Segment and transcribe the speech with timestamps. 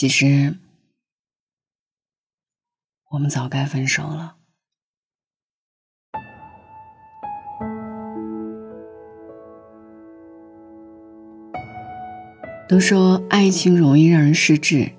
[0.00, 0.54] 其实，
[3.10, 4.36] 我们早该分手了。
[12.68, 14.92] 都说爱情容易让人失智，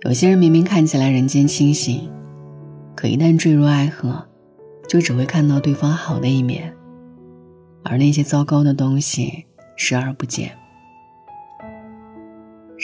[0.00, 2.12] 有些人明明看起来人间清醒，
[2.96, 4.26] 可一旦坠入爱河，
[4.88, 6.76] 就只会看到对方好的一面，
[7.84, 9.46] 而那些糟糕的东西
[9.76, 10.58] 视而不见。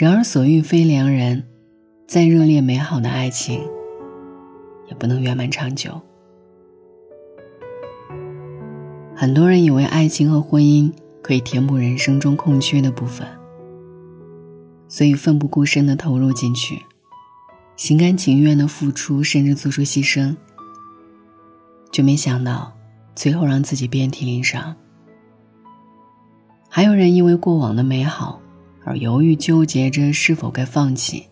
[0.02, 1.44] 然而，所遇非良人，
[2.08, 3.60] 再热烈美好的爱情，
[4.88, 5.93] 也不能圆满长久。
[9.14, 13.24] 很多人以为爱情和婚姻可以填补人生中空缺的部分，
[14.88, 16.82] 所以奋不顾身的投入进去，
[17.76, 20.34] 心甘情愿的付出，甚至做出牺牲，
[21.93, 22.72] 却没想到
[23.14, 24.74] 最后让自己遍体鳞伤。
[26.68, 28.41] 还有人因为过往的美好。
[28.85, 31.27] 而犹豫纠结着是否该放弃，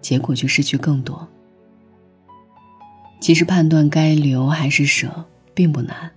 [0.00, 1.28] 结果却失去更多。
[3.20, 6.10] 其实判断该留还是舍并不难。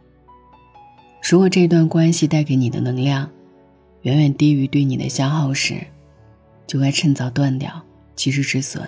[1.30, 3.30] 如果这段关系带给你的能量，
[4.02, 5.76] 远远低于对你的消耗时，
[6.66, 7.84] 就该趁早断掉，
[8.16, 8.88] 及时止损。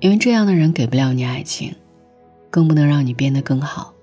[0.00, 1.74] 因为这样的人给不了你爱情，
[2.50, 3.94] 更不能让你变得更好。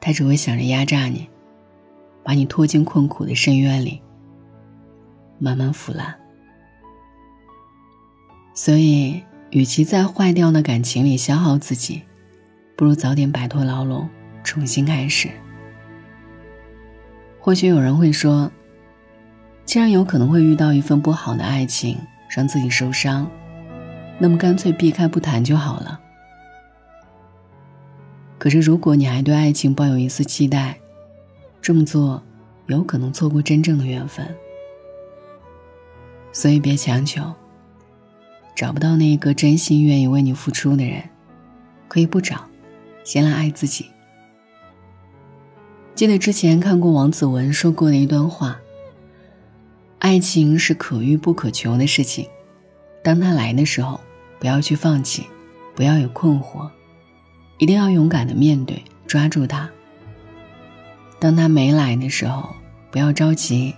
[0.00, 1.28] 他只会想着压榨你，
[2.22, 4.00] 把你拖进困苦的深渊里。
[5.38, 6.14] 慢慢腐烂，
[8.54, 12.02] 所以，与其在坏掉的感情里消耗自己，
[12.76, 14.08] 不如早点摆脱牢笼，
[14.42, 15.30] 重新开始。
[17.40, 18.50] 或许有人会说，
[19.64, 21.96] 既然有可能会遇到一份不好的爱情，
[22.28, 23.30] 让自己受伤，
[24.18, 26.00] 那么干脆避开不谈就好了。
[28.38, 30.78] 可是，如果你还对爱情抱有一丝期待，
[31.62, 32.22] 这么做
[32.66, 34.26] 有可能错过真正的缘分。
[36.38, 37.34] 所以别强求。
[38.54, 41.02] 找不到那个真心愿意为你付出的人，
[41.88, 42.44] 可以不找，
[43.02, 43.86] 先来爱自己。
[45.96, 48.60] 记得之前看过王子文说过的一段话：
[49.98, 52.28] 爱情是可遇不可求的事情，
[53.02, 53.98] 当他来的时候，
[54.38, 55.24] 不要去放弃，
[55.74, 56.70] 不要有困惑，
[57.58, 59.68] 一定要勇敢的面对，抓住他。
[61.18, 62.54] 当他没来的时候，
[62.92, 63.74] 不要着急，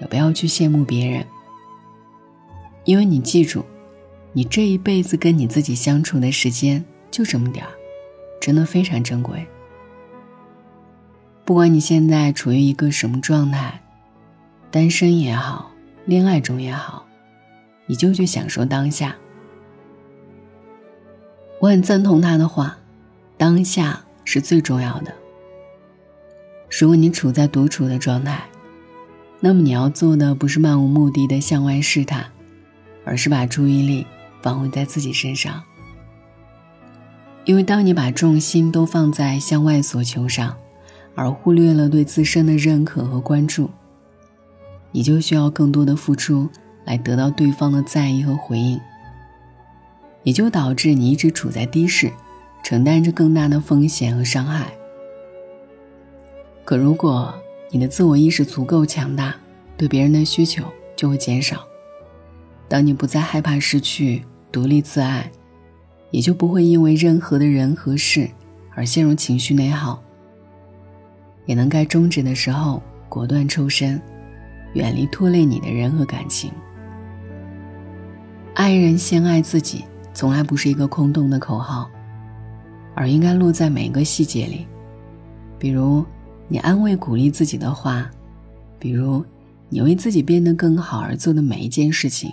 [0.00, 1.26] 也不要去羡慕别人。
[2.88, 3.66] 因为你记住，
[4.32, 7.70] 你这一辈子跟你自己相处的时间就这么点儿，
[8.40, 9.46] 真的非常珍贵。
[11.44, 13.82] 不管你现在处于一个什么状态，
[14.70, 15.70] 单身也好，
[16.06, 17.06] 恋爱中也好，
[17.84, 19.14] 你就去享受当下。
[21.60, 22.78] 我很赞同他的话，
[23.36, 25.12] 当下是最重要的。
[26.70, 28.48] 如果你处在独处的状态，
[29.40, 32.32] 那么你要做的不是漫无目的的向外试探。
[33.08, 34.06] 而是把注意力
[34.42, 35.62] 放回在自己身上，
[37.46, 40.54] 因为当你把重心都放在向外所求上，
[41.14, 43.70] 而忽略了对自身的认可和关注，
[44.92, 46.50] 你就需要更多的付出
[46.84, 48.78] 来得到对方的在意和回应，
[50.22, 52.12] 也就导致你一直处在低势，
[52.62, 54.70] 承担着更大的风险和伤害。
[56.62, 57.34] 可如果
[57.70, 59.34] 你的自我意识足够强大，
[59.78, 60.62] 对别人的需求
[60.94, 61.67] 就会减少。
[62.68, 65.30] 当你不再害怕失去，独立自爱，
[66.10, 68.28] 也就不会因为任何的人和事
[68.74, 70.02] 而陷入情绪内耗。
[71.46, 73.98] 也能该终止的时候果断抽身，
[74.74, 76.52] 远离拖累你的人和感情。
[78.52, 81.88] 爱人先爱自己，从来不是一个空洞的口号，
[82.94, 84.66] 而应该落在每个细节里。
[85.58, 86.04] 比如，
[86.48, 88.04] 你安慰鼓励自己的话；
[88.78, 89.24] 比如，
[89.70, 92.30] 你为自己变得更好而做的每一件事情。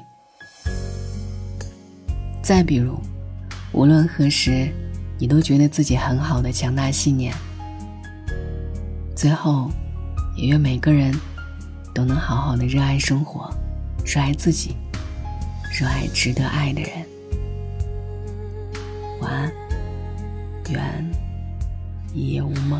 [2.45, 3.01] 再比如，
[3.71, 4.71] 无论何时，
[5.17, 7.33] 你都觉得自己很好的强大信念。
[9.15, 9.71] 最后，
[10.37, 11.11] 也愿每个人
[11.91, 13.49] 都能好好的热爱生活，
[14.05, 14.75] 热爱自己，
[15.73, 16.91] 热爱值得爱的人。
[19.21, 19.51] 晚安，
[20.69, 21.11] 愿
[22.13, 22.79] 一夜无梦。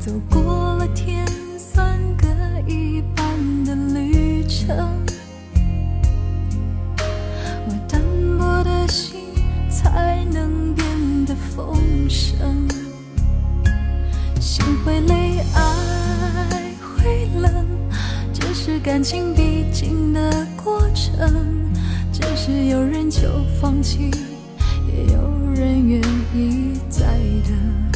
[0.00, 1.26] 走过了天
[1.58, 2.26] 算各
[2.66, 4.74] 一半的旅程，
[7.66, 8.00] 我单
[8.38, 9.20] 薄的心
[9.68, 10.86] 才能变
[11.26, 11.76] 得丰
[12.08, 12.66] 盛。
[14.40, 17.52] 心会累，爱会冷，
[18.32, 21.70] 这是感情必经的过程。
[22.10, 24.10] 只是有人就放弃，
[24.88, 26.00] 也有人愿
[26.34, 27.04] 意再
[27.44, 27.89] 等。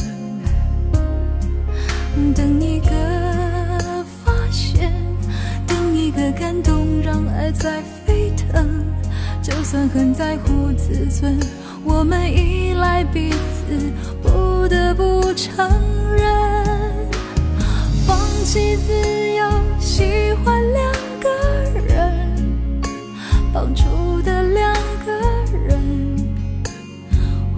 [2.35, 2.89] 等一个
[4.23, 4.91] 发现，
[5.65, 8.85] 等一个感动，让爱在沸腾。
[9.41, 11.39] 就算很在乎自尊，
[11.83, 15.69] 我们依赖彼此，不得不承
[16.15, 16.27] 认，
[18.05, 18.91] 放弃自
[19.35, 19.47] 由，
[19.79, 21.29] 喜欢两个
[21.87, 22.27] 人，
[23.53, 23.83] 帮助
[24.23, 24.73] 的两
[25.05, 25.11] 个
[25.67, 25.79] 人，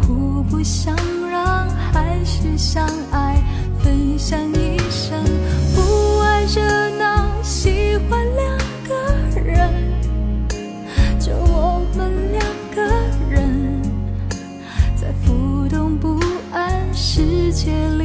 [0.01, 0.93] 互不相
[17.57, 17.96] 界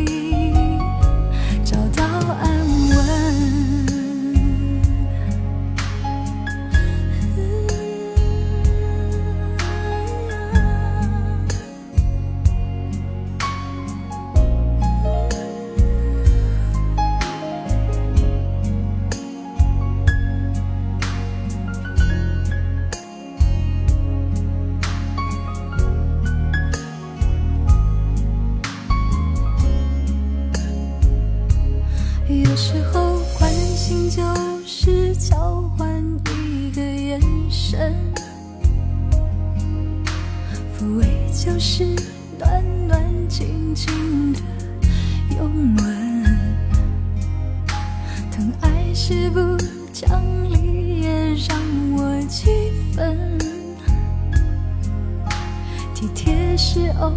[34.14, 34.22] 就
[34.66, 35.88] 是交换
[36.36, 37.18] 一个眼
[37.48, 37.94] 神，
[40.76, 41.82] 抚慰就是
[42.38, 44.40] 暖暖静静的
[45.34, 46.24] 拥吻，
[48.30, 49.56] 疼爱是不
[49.94, 50.22] 讲
[50.52, 51.58] 理也让
[51.96, 53.38] 我几分，
[55.94, 57.14] 体贴是偶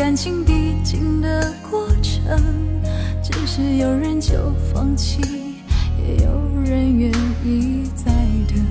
[0.00, 2.34] 感情必经的过程。
[3.22, 4.32] 只是有人就
[4.72, 5.20] 放弃，
[5.98, 6.30] 也有
[6.64, 7.12] 人愿
[7.44, 8.10] 意再
[8.48, 8.64] 等。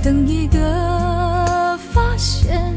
[0.00, 2.72] 等一个发现，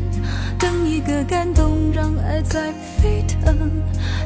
[0.58, 3.56] 等一个感动，让爱在沸腾。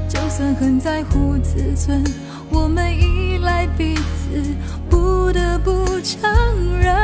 [0.07, 2.01] 就算很在乎自尊，
[2.49, 4.41] 我们依赖彼此，
[4.89, 6.21] 不得不承
[6.79, 6.95] 认，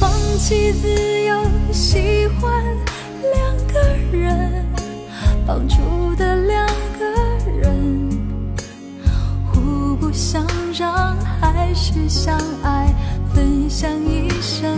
[0.00, 0.88] 放弃自
[1.24, 1.47] 由，
[1.90, 2.62] 喜欢
[3.32, 3.80] 两个
[4.12, 4.62] 人，
[5.46, 6.66] 帮助的两
[6.98, 8.10] 个人，
[9.46, 10.46] 互不相
[10.78, 12.94] 让，还是相爱，
[13.34, 14.76] 分享一生，